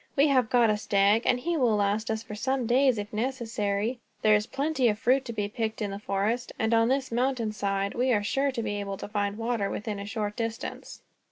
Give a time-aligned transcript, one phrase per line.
[0.15, 3.99] "We have got a stag, and he will last us for some days, if necessary.
[4.23, 7.51] There is plenty of fruit to be picked in the forest, and on this mountain
[7.51, 11.03] side we are sure to be able to find water, within a short distance."